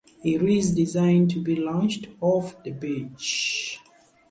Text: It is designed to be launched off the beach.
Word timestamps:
It 0.23 0.41
is 0.41 0.73
designed 0.73 1.29
to 1.29 1.39
be 1.43 1.55
launched 1.55 2.07
off 2.21 2.63
the 2.63 2.71
beach. 2.71 3.77